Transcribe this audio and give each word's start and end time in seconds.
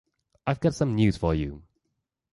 I’ve 0.47 0.59
got 0.59 0.73
some 0.73 0.95
news 0.95 1.15
for 1.15 1.35
you. 1.35 1.61